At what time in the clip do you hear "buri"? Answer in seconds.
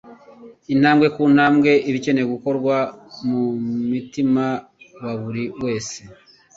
5.21-5.43